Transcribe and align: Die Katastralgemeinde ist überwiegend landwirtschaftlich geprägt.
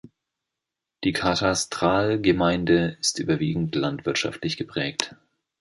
Die 1.03 1.11
Katastralgemeinde 1.13 2.97
ist 2.99 3.19
überwiegend 3.19 3.75
landwirtschaftlich 3.75 4.57
geprägt. 4.57 5.15